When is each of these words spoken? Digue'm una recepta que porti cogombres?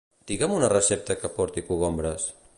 Digue'm 0.29 0.55
una 0.61 0.69
recepta 0.73 1.19
que 1.25 1.33
porti 1.37 1.67
cogombres? 1.69 2.29